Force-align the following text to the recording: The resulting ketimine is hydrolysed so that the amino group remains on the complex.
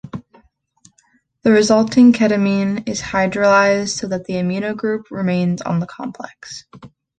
The 1.43 1.51
resulting 1.51 2.11
ketimine 2.11 2.89
is 2.89 2.99
hydrolysed 3.01 3.89
so 3.99 4.07
that 4.07 4.25
the 4.25 4.33
amino 4.33 4.75
group 4.75 5.11
remains 5.11 5.61
on 5.61 5.77
the 5.79 5.85
complex. 5.85 6.65